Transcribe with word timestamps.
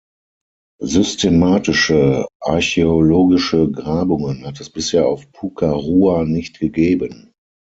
Systematische 0.81 2.25
archäologische 2.41 3.69
Grabungen 3.71 4.47
hat 4.47 4.59
es 4.59 4.71
bisher 4.71 5.05
auf 5.07 5.31
Puka 5.31 5.71
Rua 5.73 6.23
nicht 6.25 6.57
gegeben. 6.59 7.31